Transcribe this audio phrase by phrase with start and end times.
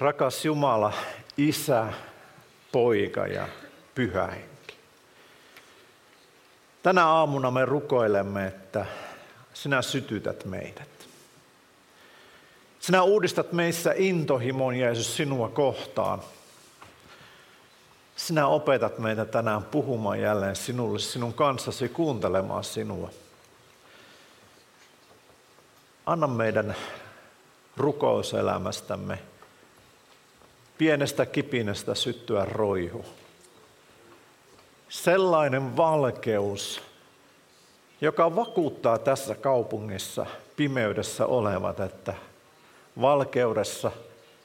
[0.00, 0.92] Rakas Jumala,
[1.36, 1.86] Isä,
[2.72, 3.48] Poika ja
[3.94, 4.76] Pyhä Henki.
[6.82, 8.86] Tänä aamuna me rukoilemme, että
[9.54, 10.88] sinä sytytät meidät.
[12.80, 16.22] Sinä uudistat meissä intohimon, Jeesus, sinua kohtaan.
[18.16, 23.10] Sinä opetat meitä tänään puhumaan jälleen sinulle, sinun kanssasi, kuuntelemaan sinua.
[26.06, 26.76] Anna meidän
[27.76, 29.18] rukouselämästämme
[30.80, 33.04] pienestä kipinästä syttyä roihu.
[34.88, 36.82] Sellainen valkeus,
[38.00, 40.26] joka vakuuttaa tässä kaupungissa
[40.56, 42.14] pimeydessä olevat, että
[43.00, 43.92] valkeudessa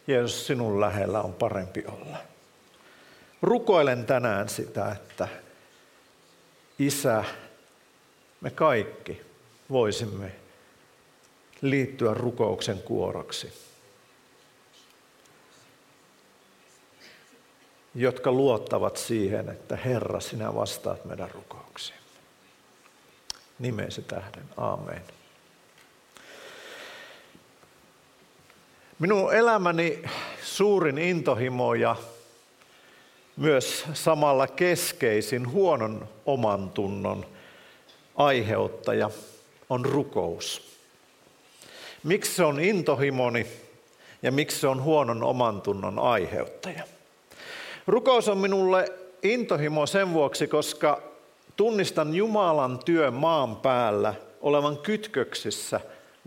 [0.07, 2.17] Jeesus sinun lähellä on parempi olla.
[3.41, 5.27] Rukoilen tänään sitä, että
[6.79, 7.23] Isä,
[8.41, 9.21] me kaikki
[9.70, 10.31] voisimme
[11.62, 13.54] liittyä rukouksen kuoroksi,
[17.95, 21.99] jotka luottavat siihen, että Herra, sinä vastaat meidän rukouksiin.
[23.60, 24.43] Nimesi tähden.
[24.57, 25.02] Aamen.
[28.99, 30.04] Minun elämäni
[30.43, 31.96] suurin intohimo ja
[33.37, 37.26] myös samalla keskeisin huonon oman tunnon
[38.15, 39.09] aiheuttaja
[39.70, 40.76] on rukous.
[42.04, 43.48] Miksi se on intohimoni
[44.21, 46.95] ja miksi se on huonon oman tunnon aiheuttaja?
[47.87, 48.85] Rukous on minulle
[49.23, 51.01] intohimo sen vuoksi, koska
[51.55, 55.79] tunnistan Jumalan työn maan päällä olevan kytköksissä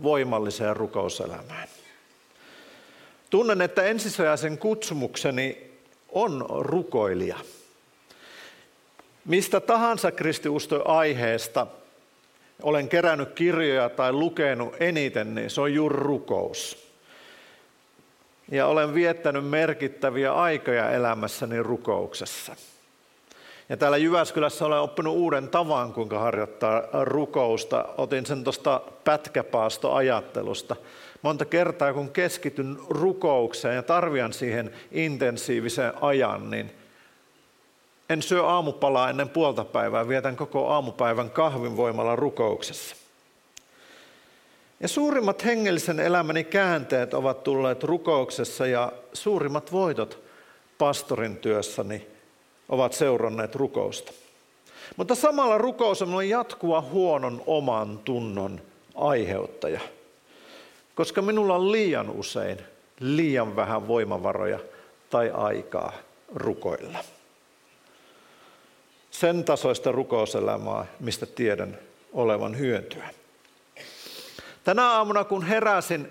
[0.03, 1.67] voimalliseen rukouselämään.
[3.29, 5.71] Tunnen, että ensisijaisen kutsumukseni
[6.09, 7.37] on rukoilija.
[9.25, 11.67] Mistä tahansa kristiusto aiheesta
[12.63, 16.88] olen kerännyt kirjoja tai lukenut eniten, niin se on juuri rukous.
[18.51, 22.55] Ja olen viettänyt merkittäviä aikoja elämässäni rukouksessa.
[23.69, 27.85] Ja täällä Jyväskylässä olen oppinut uuden tavan, kuinka harjoittaa rukousta.
[27.97, 30.75] Otin sen tuosta pätkäpaastoajattelusta.
[31.21, 36.71] Monta kertaa, kun keskityn rukoukseen ja tarvian siihen intensiivisen ajan, niin
[38.09, 42.95] en syö aamupalaa ennen puolta päivää, vietän koko aamupäivän kahvin voimalla rukouksessa.
[44.79, 50.19] Ja suurimmat hengellisen elämäni käänteet ovat tulleet rukouksessa ja suurimmat voitot
[50.77, 52.07] pastorin työssäni
[52.69, 54.11] ovat seuranneet rukousta.
[54.97, 58.61] Mutta samalla rukous on jatkuva huonon oman tunnon
[58.95, 59.79] aiheuttaja,
[60.95, 62.57] koska minulla on liian usein
[62.99, 64.59] liian vähän voimavaroja
[65.09, 65.93] tai aikaa
[66.35, 66.99] rukoilla.
[69.11, 71.77] Sen tasoista rukouselämää, mistä tiedän
[72.13, 73.09] olevan hyötyä.
[74.69, 76.07] Tänä aamuna, kun heräsin,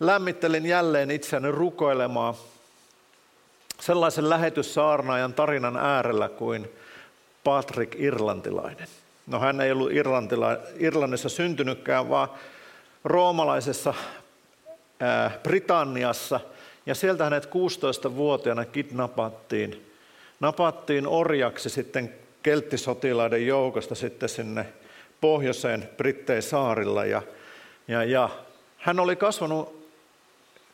[0.00, 2.34] lämmittelin jälleen itseäni rukoilemaan
[3.80, 6.70] sellaisen lähetyssaarnaajan tarinan äärellä kuin
[7.44, 8.88] Patrick Irlantilainen.
[9.26, 12.28] No hän ei ollut Irlantila, Irlannissa syntynytkään, vaan
[13.04, 13.94] roomalaisessa
[15.00, 16.40] ää, Britanniassa.
[16.86, 19.92] Ja sieltä hänet 16-vuotiaana kidnappattiin.
[20.40, 24.66] Napattiin orjaksi sitten kelttisotilaiden joukosta sitten sinne
[25.20, 27.04] pohjoiseen Brittein saarilla.
[27.04, 27.22] Ja,
[27.88, 28.28] ja, ja
[28.78, 29.84] hän oli kasvanut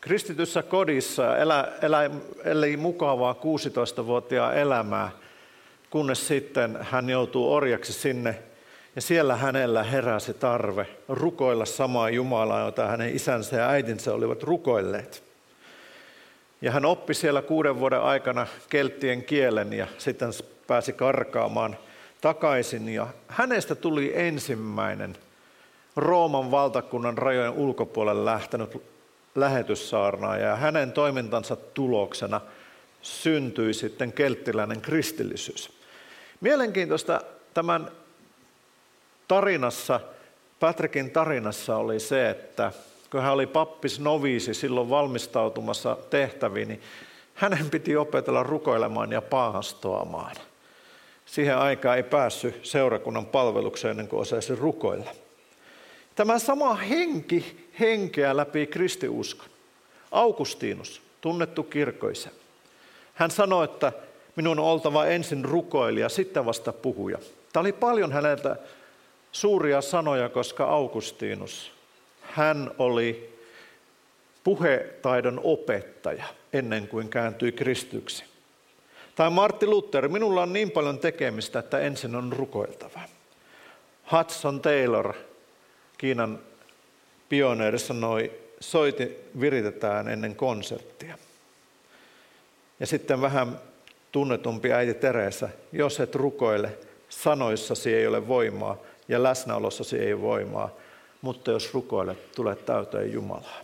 [0.00, 2.10] kristityssä kodissa elä, elä,
[2.44, 5.10] eli mukavaa 16-vuotiaan elämää,
[5.90, 8.38] kunnes sitten hän joutuu orjaksi sinne.
[8.96, 15.22] Ja siellä hänellä heräsi tarve rukoilla samaa Jumalaa, jota hänen isänsä ja äitinsä olivat rukoilleet.
[16.62, 20.30] Ja hän oppi siellä kuuden vuoden aikana kelttien kielen ja sitten
[20.66, 21.76] pääsi karkaamaan
[22.20, 22.88] takaisin.
[22.88, 25.16] Ja hänestä tuli ensimmäinen
[25.96, 28.82] Rooman valtakunnan rajojen ulkopuolelle lähtenyt
[29.34, 32.40] lähetyssaarnaaja ja hänen toimintansa tuloksena
[33.02, 35.70] syntyi sitten kelttiläinen kristillisyys.
[36.40, 37.20] Mielenkiintoista
[37.54, 37.90] tämän
[39.28, 40.00] tarinassa,
[40.60, 42.72] Patrickin tarinassa oli se, että
[43.10, 46.82] kun hän oli pappis noviisi silloin valmistautumassa tehtäviin, niin
[47.34, 50.36] hänen piti opetella rukoilemaan ja paastoamaan.
[51.26, 55.10] Siihen aikaan ei päässyt seurakunnan palvelukseen ennen kuin osasi rukoilla.
[56.14, 59.48] Tämä sama henki henkeä läpi kristiuskon.
[60.10, 62.30] Augustinus, tunnettu kirkoisa.
[63.14, 63.92] Hän sanoi, että
[64.36, 67.18] minun on oltava ensin rukoilija, sitten vasta puhuja.
[67.52, 68.56] Tämä oli paljon häneltä
[69.32, 71.72] suuria sanoja, koska Augustinus,
[72.20, 73.38] hän oli
[74.44, 78.24] puhetaidon opettaja ennen kuin kääntyi kristyksi.
[79.14, 83.00] Tai Martti Luther, minulla on niin paljon tekemistä, että ensin on rukoiltava.
[84.12, 85.14] Hudson Taylor,
[86.00, 86.38] Kiinan
[87.28, 91.18] pioneeri sanoi, soiti viritetään ennen konserttia.
[92.80, 93.60] Ja sitten vähän
[94.12, 98.76] tunnetumpi äiti Teresa, jos et rukoile, sanoissasi ei ole voimaa
[99.08, 100.70] ja läsnäolossasi ei ole voimaa,
[101.22, 103.60] mutta jos rukoilet, tulet täyteen Jumalaa.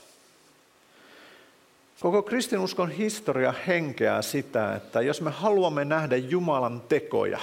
[2.01, 7.41] Koko kristinuskon historia henkeää sitä, että jos me haluamme nähdä Jumalan tekoja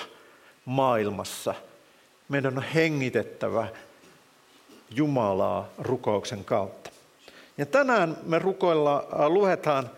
[0.65, 1.55] maailmassa,
[2.29, 3.67] meidän on hengitettävä
[4.95, 6.89] Jumalaa rukouksen kautta.
[7.57, 9.89] Ja tänään me rukoilla, äh, luetaan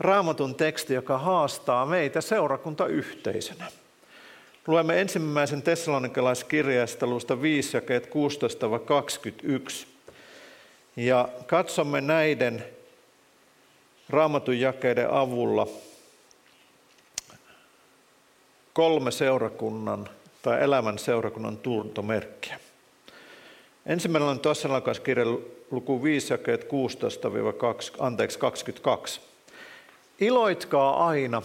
[0.00, 3.66] raamatun teksti, joka haastaa meitä seurakuntayhteisönä.
[4.66, 9.86] Luemme ensimmäisen tessalonikalaiskirjeestä luusta 5, jakeet 16-21.
[10.96, 12.64] Ja katsomme näiden
[14.10, 15.66] raamatun jakeiden avulla
[18.72, 20.08] kolme seurakunnan
[20.42, 22.60] tai elämän seurakunnan tuntomerkkiä.
[23.86, 25.24] Ensimmäinen on Tessalonikalaiskirja
[25.70, 26.68] luku 5, jakeet
[29.16, 29.20] 16-22.
[30.20, 31.42] Iloitkaa aina,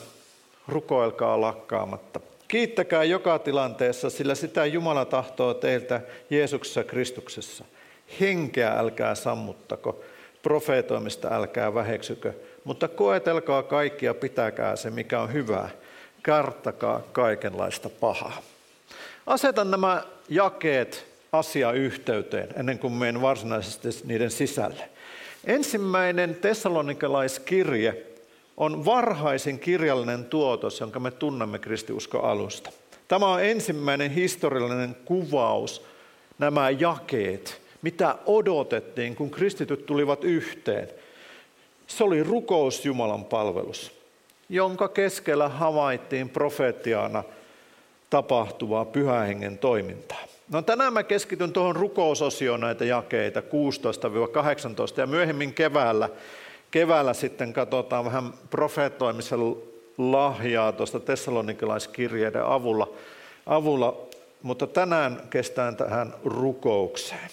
[0.67, 2.19] rukoilkaa lakkaamatta.
[2.47, 7.65] Kiittäkää joka tilanteessa, sillä sitä Jumala tahtoo teiltä Jeesuksessa Kristuksessa.
[8.19, 10.03] Henkeä älkää sammuttako,
[10.43, 12.33] profeetoimista älkää väheksykö,
[12.63, 15.69] mutta koetelkaa kaikkia, pitäkää se, mikä on hyvää.
[16.21, 18.41] Karttakaa kaikenlaista pahaa.
[19.27, 24.89] Asetan nämä jakeet asiayhteyteen ennen kuin menen varsinaisesti niiden sisälle.
[25.45, 28.05] Ensimmäinen tessalonikalaiskirje
[28.57, 32.71] on varhaisin kirjallinen tuotos, jonka me tunnemme kristiuskon alusta.
[33.07, 35.85] Tämä on ensimmäinen historiallinen kuvaus,
[36.39, 40.89] nämä jakeet, mitä odotettiin, kun kristityt tulivat yhteen.
[41.87, 43.91] Se oli rukous Jumalan palvelus,
[44.49, 47.23] jonka keskellä havaittiin profeettiana
[48.09, 50.23] tapahtuvaa pyhähengen toimintaa.
[50.51, 53.43] No tänään mä keskityn tuohon rukousosioon näitä jakeita 16-18
[54.97, 56.09] ja myöhemmin keväällä,
[56.71, 59.39] keväällä sitten katsotaan vähän profeettoimisen
[59.97, 62.89] lahjaa tuosta tessalonikalaiskirjeiden avulla,
[63.45, 64.07] avulla,
[64.41, 67.29] mutta tänään kestään tähän rukoukseen.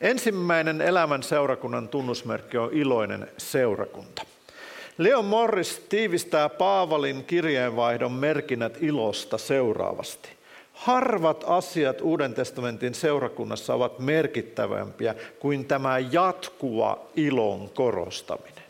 [0.00, 4.22] Ensimmäinen elämän seurakunnan tunnusmerkki on iloinen seurakunta.
[4.98, 10.39] Leon Morris tiivistää Paavalin kirjeenvaihdon merkinnät ilosta seuraavasti.
[10.80, 18.64] Harvat asiat Uuden testamentin seurakunnassa ovat merkittävämpiä kuin tämä jatkuva ilon korostaminen.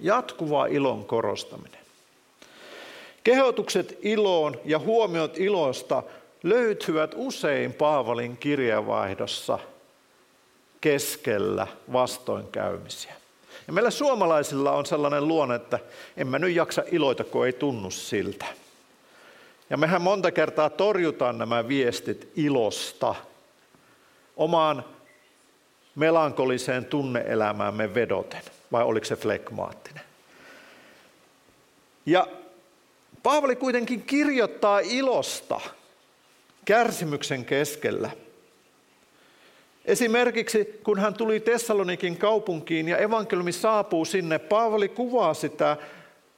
[0.00, 1.80] Jatkuva ilon korostaminen.
[3.24, 6.02] Kehotukset iloon ja huomiot ilosta
[6.42, 9.58] löytyvät usein Paavalin kirjeenvaihdossa
[10.80, 13.14] keskellä vastoinkäymisiä.
[13.66, 15.78] Ja meillä suomalaisilla on sellainen luonne, että
[16.16, 18.63] en mä nyt jaksa iloita, kun ei tunnu siltä.
[19.74, 23.14] Ja mehän monta kertaa torjutaan nämä viestit ilosta
[24.36, 24.84] omaan
[25.94, 28.42] melankoliseen tunneelämäämme vedoten,
[28.72, 30.02] vai oliko se flekmaattinen?
[32.06, 32.26] Ja
[33.22, 35.60] Paavali kuitenkin kirjoittaa ilosta
[36.64, 38.10] kärsimyksen keskellä.
[39.84, 45.76] Esimerkiksi kun hän tuli Tessalonikin kaupunkiin ja evankeliumi saapuu sinne, Paavali kuvaa sitä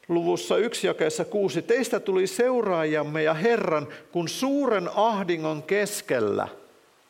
[0.09, 6.49] luvussa 1 jakeessa 6, teistä tuli seuraajamme ja Herran, kun suuren ahdingon keskellä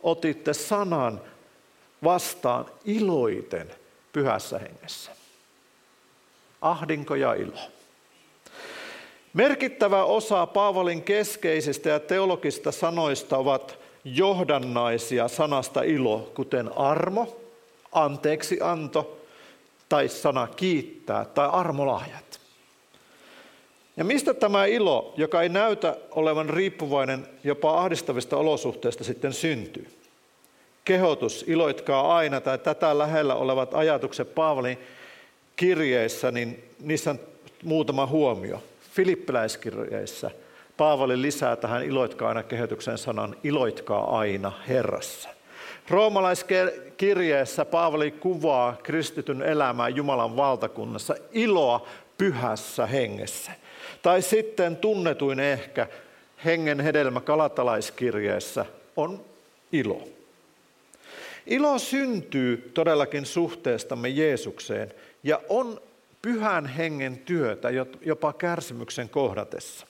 [0.02, 1.20] otitte sanan
[2.04, 3.70] vastaan iloiten
[4.12, 5.10] pyhässä hengessä.
[6.60, 7.58] Ahdinko ja ilo.
[9.32, 17.36] Merkittävä osa Paavalin keskeisistä ja teologista sanoista ovat johdannaisia sanasta ilo, kuten armo,
[17.92, 19.18] anteeksi anto
[19.88, 22.40] tai sana kiittää tai armolahjat.
[23.96, 29.88] Ja mistä tämä ilo, joka ei näytä olevan riippuvainen jopa ahdistavista olosuhteista sitten syntyy?
[30.84, 34.78] Kehotus, iloitkaa aina, tai tätä lähellä olevat ajatukset Paavalin
[35.56, 37.20] kirjeissä, niin niissä on
[37.64, 38.62] muutama huomio.
[38.92, 40.30] Filippiläiskirjeissä
[40.76, 45.28] Paavali lisää tähän iloitkaa aina kehotuksen sanan iloitkaa aina Herrassa.
[45.90, 51.86] Roomalaiskirjeessä Paavali kuvaa kristityn elämää Jumalan valtakunnassa iloa
[52.18, 53.52] pyhässä hengessä.
[54.06, 55.86] Tai sitten tunnetuin ehkä
[56.44, 59.24] hengen hedelmä kalatalaiskirjeessä on
[59.72, 60.08] ilo.
[61.46, 65.80] Ilo syntyy todellakin suhteestamme Jeesukseen ja on
[66.22, 67.68] pyhän hengen työtä
[68.00, 69.86] jopa kärsimyksen kohdatessa.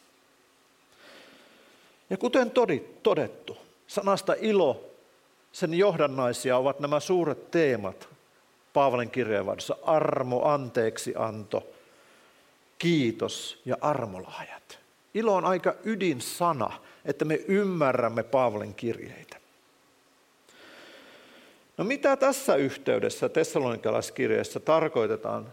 [2.11, 2.53] Ja kuten
[3.03, 3.57] todettu,
[3.87, 4.85] sanasta ilo,
[5.53, 8.09] sen johdannaisia ovat nämä suuret teemat
[8.73, 9.77] Paavalin kirjeenvaihdossa.
[9.83, 11.67] Armo, anteeksi anto,
[12.79, 14.79] kiitos ja armolahjat.
[15.15, 19.37] Ilo on aika ydinsana, että me ymmärrämme Paavalin kirjeitä.
[21.77, 25.53] No mitä tässä yhteydessä Tessalonikalaiskirjeessä tarkoitetaan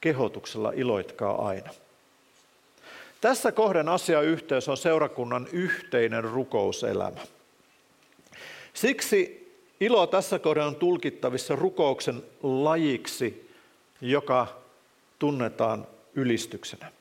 [0.00, 1.70] kehotuksella iloitkaa aina.
[3.20, 7.20] Tässä kohden asiayhteys on seurakunnan yhteinen rukouselämä.
[8.74, 9.46] Siksi
[9.80, 13.50] ilo tässä kohden on tulkittavissa rukouksen lajiksi,
[14.00, 14.46] joka
[15.18, 15.86] tunnetaan
[16.16, 16.92] ylistyksenä.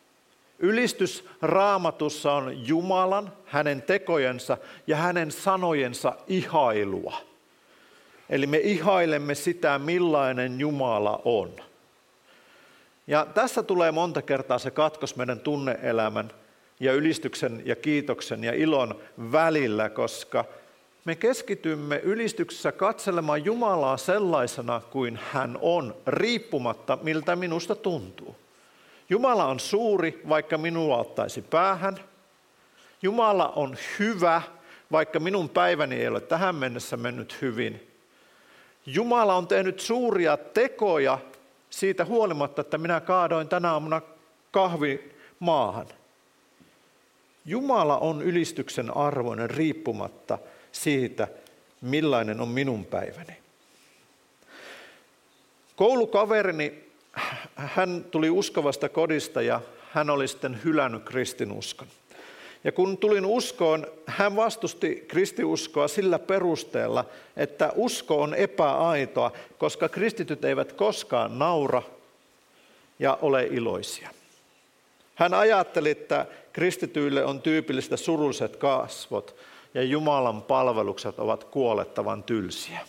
[0.59, 4.57] Ylistys raamatussa on Jumalan, hänen tekojensa
[4.87, 7.17] ja hänen sanojensa ihailua.
[8.29, 11.51] Eli me ihailemme sitä, millainen Jumala on.
[13.07, 16.31] Ja tässä tulee monta kertaa se katkos meidän tunneelämän
[16.79, 18.95] ja ylistyksen ja kiitoksen ja ilon
[19.31, 20.45] välillä, koska
[21.05, 28.35] me keskitymme ylistyksessä katselemaan Jumalaa sellaisena kuin hän on, riippumatta miltä minusta tuntuu.
[29.09, 31.97] Jumala on suuri, vaikka minua ottaisi päähän.
[33.01, 34.41] Jumala on hyvä,
[34.91, 37.91] vaikka minun päiväni ei ole tähän mennessä mennyt hyvin.
[38.85, 41.17] Jumala on tehnyt suuria tekoja
[41.69, 44.01] siitä huolimatta, että minä kaadoin tänä aamuna
[44.51, 45.87] kahvi maahan.
[47.45, 50.37] Jumala on ylistyksen arvoinen riippumatta
[50.71, 51.27] siitä,
[51.81, 53.37] millainen on minun päiväni.
[55.75, 56.85] Koulukaverini
[57.55, 61.87] hän tuli uskovasta kodista ja hän oli sitten hylännyt kristinuskon.
[62.63, 67.05] Ja kun tulin uskoon, hän vastusti kristiuskoa sillä perusteella,
[67.37, 71.81] että usko on epäaitoa, koska kristityt eivät koskaan naura
[72.99, 74.09] ja ole iloisia.
[75.15, 79.35] Hän ajatteli, että kristityille on tyypillistä surulliset kasvot
[79.73, 82.79] ja Jumalan palvelukset ovat kuolettavan tylsiä.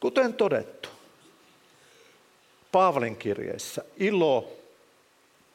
[0.00, 0.88] Kuten todettu,
[2.76, 4.52] Paavalin kirjeessä ilo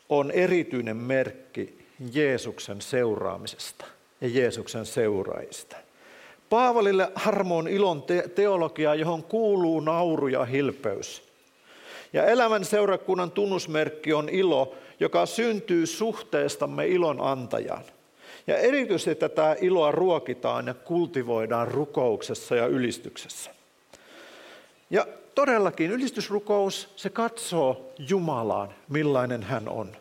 [0.10, 3.86] on erityinen merkki Jeesuksen seuraamisesta
[4.22, 5.76] ja Jeesuksen seuraajista.
[6.50, 11.24] Paavalille harmo on ilon te- teologia, johon kuuluu nauru ja hilpeys.
[12.14, 17.84] Ja elämän seurakunnan tunnusmerkki on ilo, joka syntyy suhteestamme ilon antajaan.
[18.48, 23.52] Ja erityisesti tätä iloa ruokitaan ja kultivoidaan rukouksessa ja ylistyksessä.
[24.90, 29.92] Ja todellakin ylistysrukous, se katsoo Jumalaan, millainen hän on.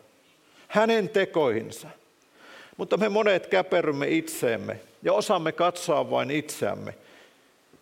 [0.67, 1.87] Hänen tekoihinsa.
[2.77, 6.95] Mutta me monet käperrymme itseemme ja osaamme katsoa vain itseämme.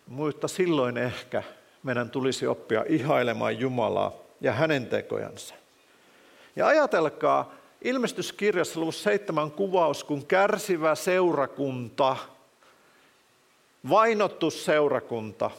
[0.06, 1.42] Mutta silloin ehkä
[1.82, 5.54] meidän tulisi oppia ihailemaan Jumalaa ja hänen tekojansa.
[6.56, 12.16] Ja ajatelkaa, ilmestyskirjassa luvussa seitsemän kuvaus, kun kärsivä seurakunta,
[13.90, 15.50] vainottu seurakunta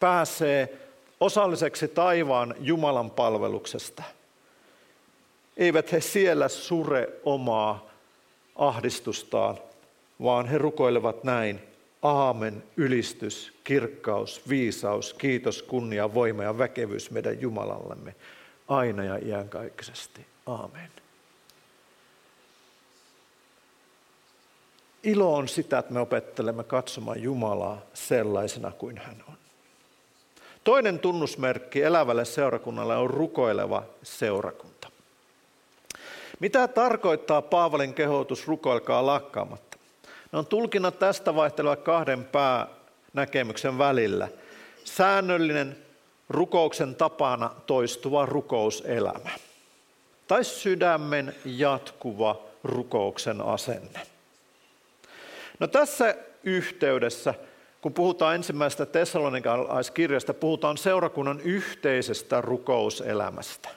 [0.00, 0.83] pääsee
[1.24, 4.02] osalliseksi taivaan Jumalan palveluksesta.
[5.56, 7.86] Eivät he siellä sure omaa
[8.56, 9.58] ahdistustaan,
[10.22, 11.60] vaan he rukoilevat näin.
[12.02, 18.14] Aamen, ylistys, kirkkaus, viisaus, kiitos, kunnia, voima ja väkevyys meidän Jumalallemme
[18.68, 20.26] aina ja iänkaikkisesti.
[20.46, 20.90] Aamen.
[25.02, 29.43] Ilo on sitä, että me opettelemme katsomaan Jumalaa sellaisena kuin hän on.
[30.64, 34.88] Toinen tunnusmerkki elävälle seurakunnalle on rukoileva seurakunta.
[36.40, 39.78] Mitä tarkoittaa Paavalin kehotus rukoilkaa lakkaamatta?
[40.32, 44.28] Ne on tulkinnat tästä vaihtelevat kahden päänäkemyksen välillä.
[44.84, 45.76] Säännöllinen
[46.28, 49.30] rukouksen tapana toistuva rukouselämä.
[50.28, 54.00] Tai sydämen jatkuva rukouksen asenne.
[55.58, 57.34] No tässä yhteydessä
[57.84, 63.68] kun puhutaan ensimmäisestä tessalonikalaiskirjasta, puhutaan seurakunnan yhteisestä rukouselämästä.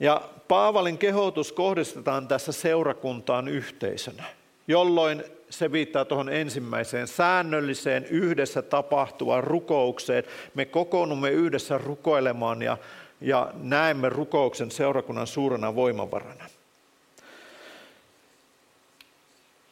[0.00, 4.24] Ja Paavalin kehotus kohdistetaan tässä seurakuntaan yhteisönä,
[4.68, 10.24] jolloin se viittaa tuohon ensimmäiseen säännölliseen yhdessä tapahtuvaan rukoukseen.
[10.54, 12.78] Me kokoonnumme yhdessä rukoilemaan ja,
[13.20, 16.44] ja näemme rukouksen seurakunnan suurena voimavarana.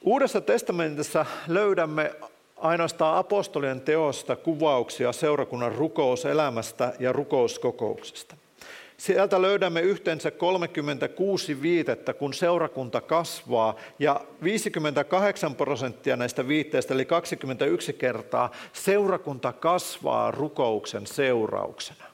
[0.03, 2.13] Uudessa testamentissa löydämme
[2.61, 8.37] ainoastaan apostolien teosta kuvauksia seurakunnan rukouselämästä ja rukouskokouksesta.
[8.97, 17.93] Sieltä löydämme yhteensä 36 viitettä, kun seurakunta kasvaa, ja 58 prosenttia näistä viitteistä, eli 21
[17.93, 22.05] kertaa, seurakunta kasvaa rukouksen seurauksena.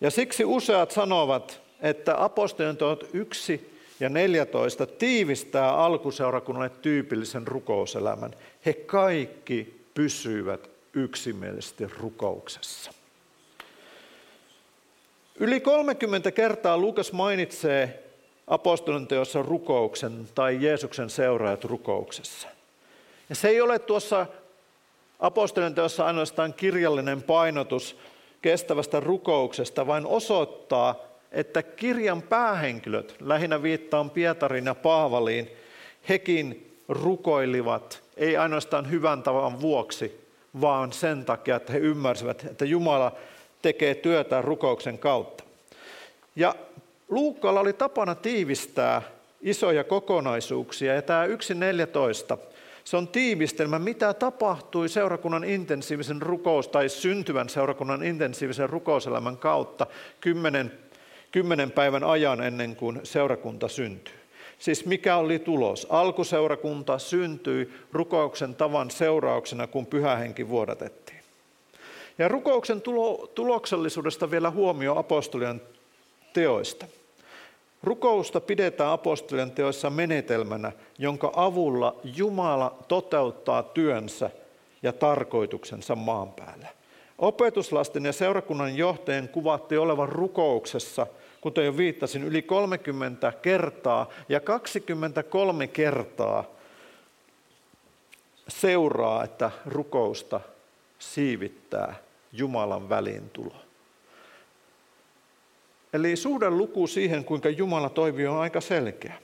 [0.00, 8.34] Ja siksi useat sanovat, että apostolien teot 1 ja 14 tiivistää alkuseurakunnalle tyypillisen rukouselämän.
[8.66, 12.90] He kaikki pysyivät yksimielisesti rukouksessa.
[15.36, 18.04] Yli 30 kertaa Lukas mainitsee
[18.46, 22.48] apostolin teossa rukouksen tai Jeesuksen seuraajat rukouksessa.
[23.28, 24.26] Ja se ei ole tuossa
[25.20, 27.96] apostolin teossa ainoastaan kirjallinen painotus,
[28.42, 35.48] kestävästä rukouksesta vain osoittaa, että kirjan päähenkilöt, lähinnä viittaan Pietarin ja Paavaliin,
[36.08, 40.20] hekin rukoilivat ei ainoastaan hyvän tavan vuoksi,
[40.60, 43.12] vaan sen takia, että he ymmärsivät, että Jumala
[43.62, 45.44] tekee työtä rukouksen kautta.
[46.36, 46.54] Ja
[47.08, 49.02] Luukkaalla oli tapana tiivistää
[49.40, 52.38] isoja kokonaisuuksia, ja tämä 1.14,
[52.84, 59.86] se on tiivistelmä, mitä tapahtui seurakunnan intensiivisen rukous tai syntyvän seurakunnan intensiivisen rukouselämän kautta
[60.20, 60.72] kymmenen,
[61.32, 64.14] kymmenen päivän ajan ennen kuin seurakunta syntyi.
[64.58, 65.86] Siis mikä oli tulos?
[65.90, 71.20] Alkuseurakunta syntyi rukouksen tavan seurauksena, kun pyhähenki vuodatettiin.
[72.18, 75.62] Ja rukouksen tulo, tuloksellisuudesta vielä huomio apostolien
[76.32, 76.86] teoista.
[77.82, 84.30] Rukousta pidetään apostolien teoissa menetelmänä, jonka avulla Jumala toteuttaa työnsä
[84.82, 86.68] ja tarkoituksensa maan päällä.
[87.18, 91.06] Opetuslasten ja seurakunnan johtajien kuvattiin olevan rukouksessa,
[91.42, 96.44] kuten jo viittasin, yli 30 kertaa ja 23 kertaa
[98.48, 100.40] seuraa, että rukousta
[100.98, 101.94] siivittää
[102.32, 103.54] Jumalan väliintulo.
[105.92, 109.14] Eli suhden luku siihen, kuinka Jumala toimii, on aika selkeä.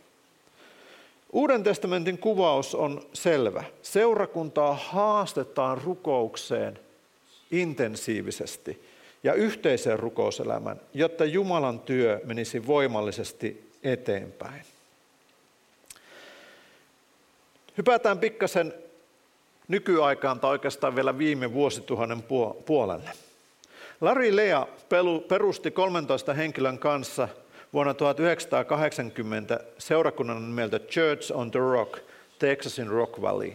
[1.33, 3.65] Uuden testamentin kuvaus on selvä.
[3.83, 6.79] Seurakuntaa haastetaan rukoukseen
[7.51, 8.83] intensiivisesti
[9.23, 14.63] ja yhteiseen rukouselämän, jotta Jumalan työ menisi voimallisesti eteenpäin.
[17.79, 18.75] Hypätään pikkasen
[19.69, 22.23] nykyaikaan tai oikeastaan vielä viime vuosituhannen
[22.67, 23.11] puolelle.
[24.01, 24.67] Larry Lea
[25.29, 27.29] perusti 13 henkilön kanssa
[27.73, 31.99] vuonna 1980 seurakunnan nimeltä Church on the Rock,
[32.39, 33.53] Texasin Rock Valley.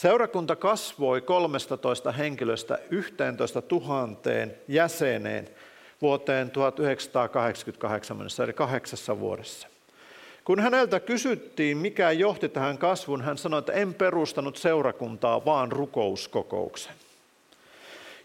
[0.00, 4.08] Seurakunta kasvoi 13 henkilöstä 11 000
[4.68, 5.48] jäseneen
[6.02, 9.68] vuoteen 1988 mennessä, eli kahdeksassa vuodessa.
[10.44, 16.94] Kun häneltä kysyttiin, mikä johti tähän kasvuun, hän sanoi, että en perustanut seurakuntaa, vaan rukouskokouksen.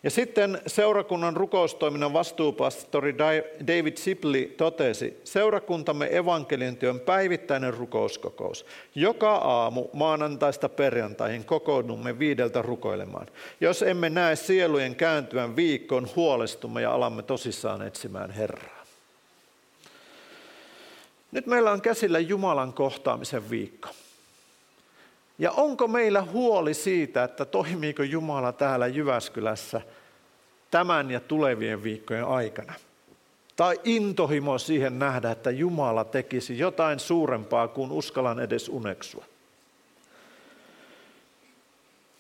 [0.06, 3.18] Ja sitten seurakunnan rukoustoiminnan vastuupastori
[3.68, 8.66] David Sipley totesi, seurakuntamme evankelintyön päivittäinen rukouskokous.
[8.96, 13.28] Joka aamu maanantaista perjantaihin kokoonnumme viideltä rukoilemaan.
[13.62, 18.86] Jos emme näe sielujen kääntyvän viikkoon, huolestumme ja alamme tosissaan etsimään Herraa.
[21.32, 23.90] Nyt meillä on käsillä Jumalan kohtaamisen viikko.
[25.40, 29.82] Ja onko meillä huoli siitä, että toimiiko Jumala täällä Jyväskylässä
[30.72, 32.74] tämän ja tulevien viikkojen aikana?
[33.56, 39.26] Tai intohimo siihen nähdä, että Jumala tekisi jotain suurempaa kuin uskallan edes uneksua.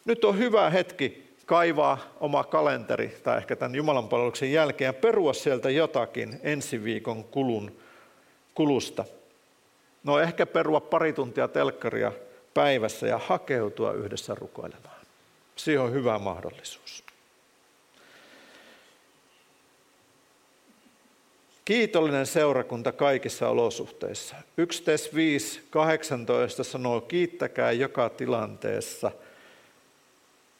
[0.06, 5.34] Nyt on hyvä hetki kaivaa oma kalenteri, tai ehkä tämän Jumalan palveluksen jälkeen, ja perua
[5.34, 7.72] sieltä jotakin ensi viikon kulun,
[8.54, 9.06] kulusta.
[10.04, 12.12] No ehkä perua pari tuntia telkkaria
[12.56, 15.06] päivässä ja hakeutua yhdessä rukoilemaan.
[15.56, 17.04] Se on hyvä mahdollisuus.
[21.66, 24.36] Kiitollinen seurakunta kaikissa olosuhteissa.
[24.58, 24.84] 1
[25.16, 29.12] 5, 18 sanoo, kiittäkää joka tilanteessa,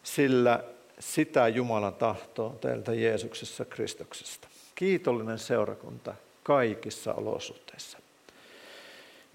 [0.04, 0.64] sillä
[1.00, 4.48] sitä Jumala tahtoo teiltä Jeesuksessa Kristuksesta.
[4.76, 7.98] Kiitollinen seurakunta kaikissa olosuhteissa.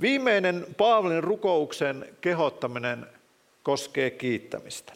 [0.00, 3.06] Viimeinen Paavalin rukouksen kehottaminen
[3.62, 4.92] koskee kiittämistä.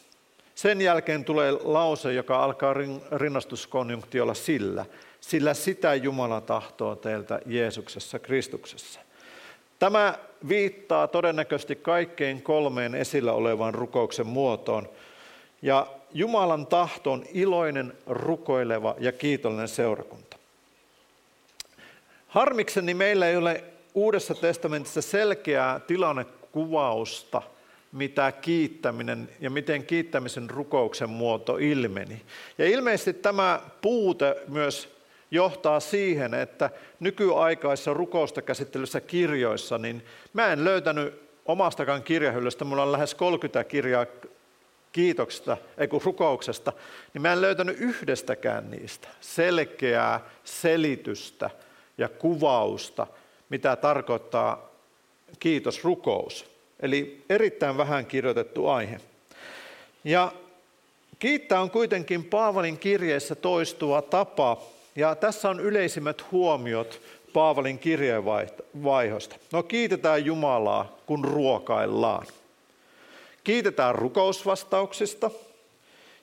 [0.55, 2.75] Sen jälkeen tulee lause, joka alkaa
[3.13, 4.87] rinnastuskonjunktiolla sillä,
[5.21, 9.01] sillä sitä Jumala tahtoo teiltä Jeesuksessa Kristuksessa.
[9.79, 14.89] Tämä viittaa todennäköisesti kaikkein kolmeen esillä olevaan rukouksen muotoon.
[15.63, 20.37] Ja Jumalan tahto on iloinen, rukoileva ja kiitollinen seurakunta.
[22.29, 23.65] Harmikseni meillä ei ole
[23.95, 27.43] Uudessa testamentissa selkeää tilannekuvausta,
[27.93, 32.23] mitä kiittäminen ja miten kiittämisen rukouksen muoto ilmeni.
[32.59, 34.95] Ja ilmeisesti tämä puute myös
[35.31, 42.93] johtaa siihen, että nykyaikaisissa rukousta käsittelyssä kirjoissa, niin mä en löytänyt omastakaan kirjahyllystä, mulla on
[42.93, 44.07] lähes 30 kirjaa
[44.93, 46.73] kiitoksesta, ei kun rukouksesta,
[47.15, 51.51] niin mä en löytänyt yhdestäkään niistä selkeää selitystä
[51.99, 53.07] ja kuvausta
[53.55, 54.71] mitä tarkoittaa
[55.39, 56.47] kiitosrukous.
[56.81, 59.01] Eli erittäin vähän kirjoitettu aihe.
[60.05, 60.33] Ja
[61.19, 64.63] kiittää on kuitenkin Paavalin kirjeessä toistuva tapa,
[64.97, 67.01] ja tässä on yleisimmät huomiot
[67.33, 69.37] Paavalin kirjeenvaihosta.
[69.53, 72.27] No kiitetään Jumalaa, kun ruokaillaan.
[73.45, 75.31] Kiitetään rukousvastauksista.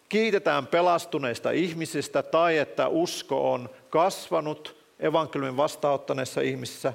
[0.09, 6.93] kiitetään pelastuneista ihmisistä tai että usko on kasvanut evankeliumin vastaanottaneissa ihmisissä,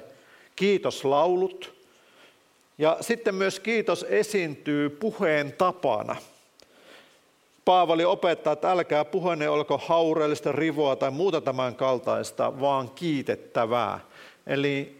[0.57, 1.77] kiitoslaulut
[2.77, 6.15] ja sitten myös kiitos esiintyy puheen tapana.
[7.65, 13.99] Paavali opettaa, että älkää puheenne olko haureellista, rivoa tai muuta tämän kaltaista, vaan kiitettävää.
[14.47, 14.97] Eli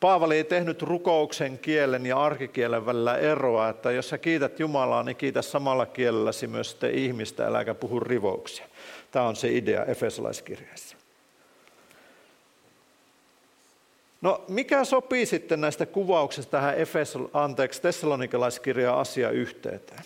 [0.00, 5.16] Paavali ei tehnyt rukouksen kielen ja arkikielen välillä eroa, että jos sä kiität Jumalaa, niin
[5.16, 8.66] kiitä samalla kielelläsi myös sitten ihmistä, äläkä puhu rivouksia.
[9.10, 10.97] Tämä on se idea Efesolaiskirjassa.
[14.20, 20.02] No mikä sopii sitten näistä kuvauksista tähän Efesol, anteeksi, Tessalonikalaiskirjaan asiayhteyteen?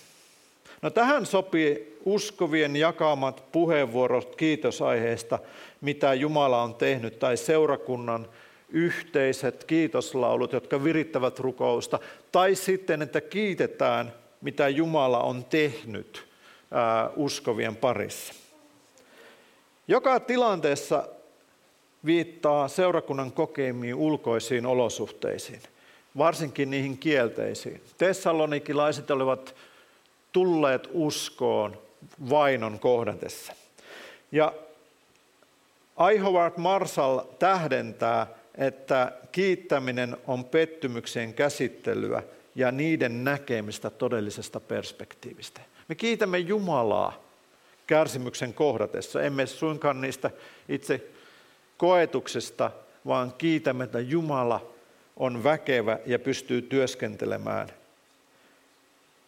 [0.83, 5.39] No tähän sopii uskovien jakamat puheenvuorot kiitosaiheesta,
[5.81, 8.29] mitä Jumala on tehnyt, tai seurakunnan
[8.69, 11.99] yhteiset kiitoslaulut, jotka virittävät rukousta,
[12.33, 16.27] tai sitten, että kiitetään, mitä Jumala on tehnyt
[16.71, 18.35] ää, uskovien parissa.
[19.89, 21.05] Joka tilanteessa
[22.07, 25.61] viittaa seurakunnan kokemiin ulkoisiin olosuhteisiin,
[26.19, 27.81] varsinkin niihin kielteisiin.
[27.99, 29.55] Tessalonikilaiset olivat
[30.33, 31.79] tulleet uskoon
[32.31, 33.53] vainon kohdatessa.
[34.33, 34.53] Ja
[36.15, 36.19] I.
[36.19, 42.23] Howard Marshall tähdentää, että kiittäminen on pettymyksien käsittelyä
[42.55, 45.61] ja niiden näkemistä todellisesta perspektiivistä.
[45.89, 47.23] Me kiitämme Jumalaa
[47.87, 50.31] kärsimyksen kohdatessa, emme suinkaan niistä
[50.69, 51.01] itse
[51.77, 52.71] koetuksesta,
[53.07, 54.73] vaan kiitämme, että Jumala
[55.17, 57.69] on väkevä ja pystyy työskentelemään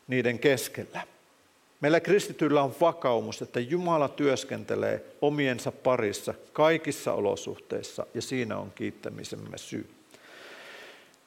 [0.09, 1.01] niiden keskellä.
[1.81, 9.59] Meillä kristityillä on vakaumus, että Jumala työskentelee omiensa parissa kaikissa olosuhteissa ja siinä on kiittämisemme
[9.59, 9.87] syy.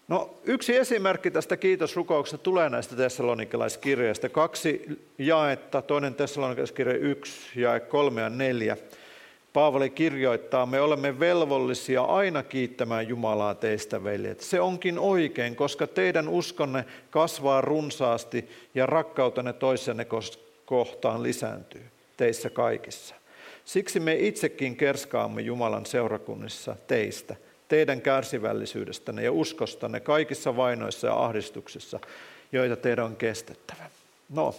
[0.07, 4.29] No, yksi esimerkki tästä kiitosrukouksesta tulee näistä tessalonikalaiskirjeistä.
[4.29, 8.77] Kaksi jaetta, toinen tessalonikalaiskirja 1, jae 3 ja 4.
[9.57, 14.41] Paavali kirjoittaa, me olemme velvollisia aina kiittämään Jumalaa teistä, veljet.
[14.41, 20.07] Se onkin oikein, koska teidän uskonne kasvaa runsaasti ja rakkautenne toisenne
[20.65, 21.81] kohtaan lisääntyy
[22.17, 23.15] teissä kaikissa.
[23.65, 27.35] Siksi me itsekin kerskaamme Jumalan seurakunnissa teistä,
[27.67, 31.99] teidän kärsivällisyydestänne ja uskostanne kaikissa vainoissa ja ahdistuksissa,
[32.51, 33.89] joita teidän on kestettävä.
[34.29, 34.55] No,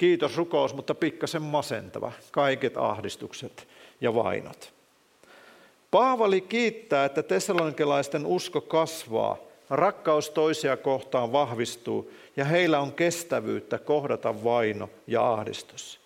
[0.00, 2.12] kiitos rukous, mutta pikkasen masentava.
[2.30, 3.68] Kaiket ahdistukset
[4.00, 4.72] ja vainot.
[5.90, 9.36] Paavali kiittää, että tessalonikilaisten usko kasvaa,
[9.70, 16.00] rakkaus toisia kohtaan vahvistuu ja heillä on kestävyyttä kohdata vaino ja ahdistus.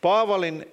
[0.00, 0.68] Paavalin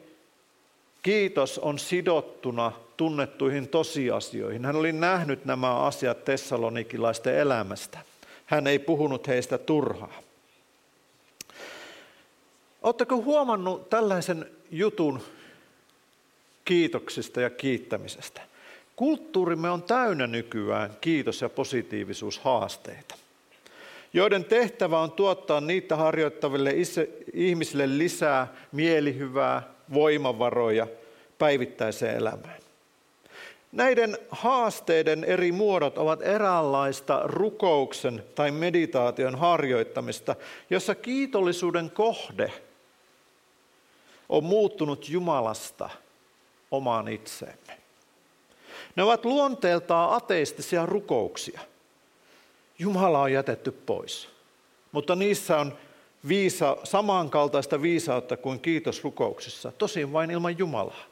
[1.04, 4.66] kiitos on sidottuna tunnettuihin tosiasioihin.
[4.66, 8.00] Hän oli nähnyt nämä asiat tessalonikilaisten elämästä.
[8.46, 10.22] Hän ei puhunut heistä turhaa.
[12.82, 15.22] Oletteko huomannut tällaisen jutun,
[16.66, 18.42] kiitoksista ja kiittämisestä.
[18.96, 23.16] Kulttuurimme on täynnä nykyään kiitos- ja positiivisuushaasteita,
[24.14, 26.74] joiden tehtävä on tuottaa niitä harjoittaville
[27.34, 29.64] ihmisille lisää mielihyvää,
[29.94, 30.88] voimavaroja
[31.38, 32.62] päivittäiseen elämään.
[33.72, 40.36] Näiden haasteiden eri muodot ovat eräänlaista rukouksen tai meditaation harjoittamista,
[40.70, 42.52] jossa kiitollisuuden kohde
[44.32, 45.90] on muuttunut Jumalasta–
[46.72, 47.78] omaan itseemme.
[48.96, 51.60] Ne ovat luonteeltaan ateistisia rukouksia.
[52.80, 54.30] Jumala on jätetty pois,
[54.92, 55.78] mutta niissä on
[56.28, 61.04] viisa, samankaltaista viisautta kuin kiitosrukouksissa, tosin vain ilman Jumalaa.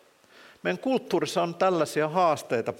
[0.63, 2.73] Meidän kulttuurissa on tällaisia haasteita.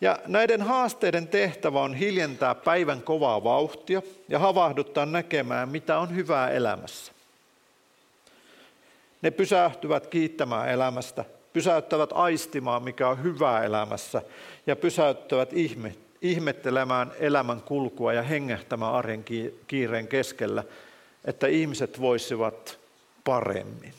[0.00, 6.50] Ja näiden haasteiden tehtävä on hiljentää päivän kovaa vauhtia ja havahduttaa näkemään, mitä on hyvää
[6.50, 7.12] elämässä.
[9.22, 14.22] Ne pysähtyvät kiittämään elämästä, pysäyttävät aistimaan, mikä on hyvää elämässä,
[14.66, 19.24] ja pysäyttävät ihme, ihmettelemään elämän kulkua ja hengähtämään arjen
[19.66, 20.64] kiireen keskellä,
[21.24, 22.78] että ihmiset voisivat
[23.24, 23.94] paremmin.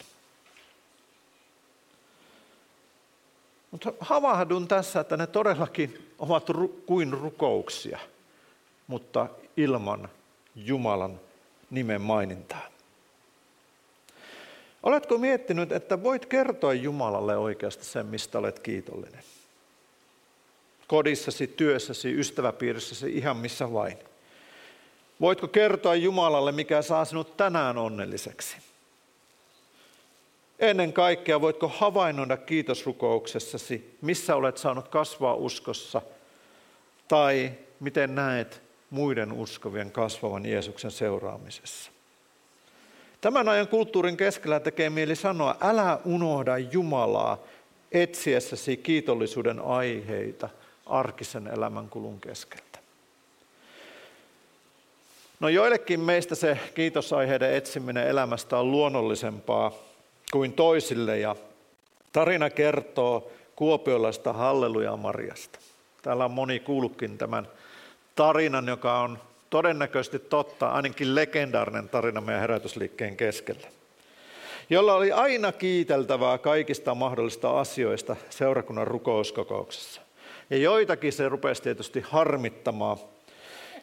[3.71, 6.47] Mutta havahdun tässä, että ne todellakin ovat
[6.85, 7.99] kuin rukouksia,
[8.87, 10.09] mutta ilman
[10.55, 11.19] Jumalan
[11.69, 12.72] nimen mainintaa.
[14.83, 19.23] Oletko miettinyt, että voit kertoa Jumalalle oikeasti sen, mistä olet kiitollinen?
[20.87, 23.97] Kodissasi, työssäsi, ystäväpiirissäsi, ihan missä vain.
[25.21, 28.57] Voitko kertoa Jumalalle, mikä saa sinut tänään onnelliseksi?
[30.59, 36.01] Ennen kaikkea voitko havainnoida kiitosrukouksessasi, missä olet saanut kasvaa uskossa,
[37.07, 41.92] tai miten näet muiden uskovien kasvavan Jeesuksen seuraamisessa.
[43.23, 47.37] Tämän ajan kulttuurin keskellä tekee mieli sanoa, älä unohda Jumalaa
[47.91, 50.49] etsiessäsi kiitollisuuden aiheita
[50.85, 52.79] arkisen elämänkulun keskeltä.
[55.39, 59.71] No joillekin meistä se kiitosaiheiden etsiminen elämästä on luonnollisempaa
[60.31, 61.35] kuin toisille ja
[62.13, 65.59] tarina kertoo kuopiolaista Halleluja Mariasta.
[66.01, 67.47] Täällä on moni kuullutkin tämän
[68.15, 69.19] tarinan, joka on
[69.53, 73.67] todennäköisesti totta, ainakin legendaarinen tarina meidän herätysliikkeen keskellä,
[74.69, 80.01] jolla oli aina kiiteltävää kaikista mahdollista asioista seurakunnan rukouskokouksessa.
[80.49, 82.97] Ja joitakin se rupesi tietysti harmittamaan.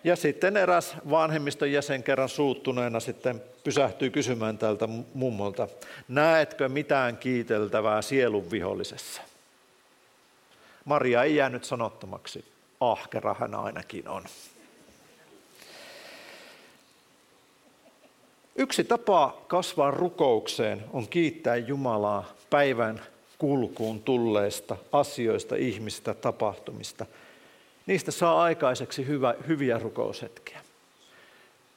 [0.04, 5.68] Ja sitten eräs vanhemmiston jäsen kerran suuttuneena sitten pysähtyi kysymään tältä mummolta,
[6.08, 9.22] näetkö mitään kiiteltävää sielun vihollisessa?
[10.84, 12.44] Maria ei jäänyt sanottomaksi,
[12.80, 14.24] ahkera hän ainakin on.
[18.60, 23.00] Yksi tapa kasvaa rukoukseen on kiittää Jumalaa päivän
[23.38, 27.06] kulkuun tulleista asioista, ihmistä, tapahtumista.
[27.86, 30.60] Niistä saa aikaiseksi hyvä, hyviä rukoushetkiä.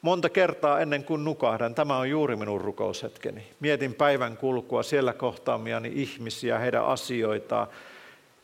[0.02, 3.44] Monta kertaa ennen kuin nukahdan, tämä on juuri minun rukoushetkeni.
[3.60, 7.68] Mietin päivän kulkua, siellä kohtaamiani ihmisiä, heidän asioitaan,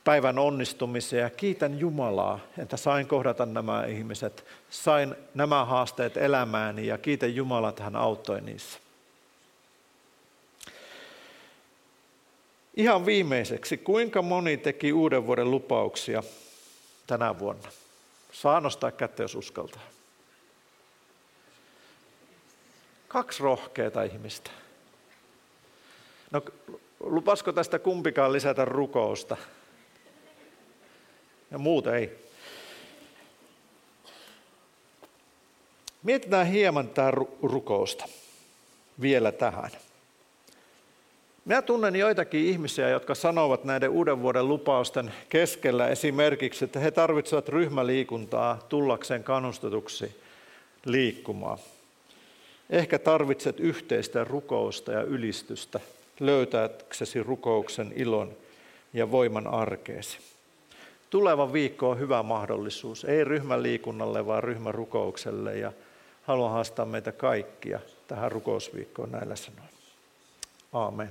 [0.09, 6.97] päivän onnistumisen ja kiitän Jumalaa, että sain kohdata nämä ihmiset, sain nämä haasteet elämääni ja
[6.97, 8.79] kiitän Jumalaa, että hän auttoi niissä.
[12.75, 16.23] Ihan viimeiseksi, kuinka moni teki uuden vuoden lupauksia
[17.07, 17.69] tänä vuonna?
[18.31, 19.87] Saa nostaa kättä, jos uskaltaa.
[23.07, 24.51] Kaksi rohkeita ihmistä.
[26.31, 26.41] No,
[26.99, 29.37] lupasko tästä kumpikaan lisätä rukousta?
[31.51, 32.29] Ja muuta ei.
[36.03, 37.11] Mietitään hieman tätä
[37.43, 38.05] rukousta
[39.01, 39.71] vielä tähän.
[41.45, 47.49] Minä tunnen joitakin ihmisiä, jotka sanovat näiden uuden vuoden lupausten keskellä esimerkiksi, että he tarvitsevat
[47.49, 50.21] ryhmäliikuntaa tullakseen kannustetuksi
[50.85, 51.57] liikkumaan.
[52.69, 55.79] Ehkä tarvitset yhteistä rukousta ja ylistystä
[56.19, 58.37] löytääksesi rukouksen ilon
[58.93, 60.17] ja voiman arkeesi
[61.09, 65.71] tuleva viikko on hyvä mahdollisuus, ei ryhmän liikunnalle, vaan ryhmän rukoukselle ja
[66.23, 69.69] haluan haastaa meitä kaikkia tähän rukousviikkoon näillä sanoin.
[70.73, 71.09] Aamen.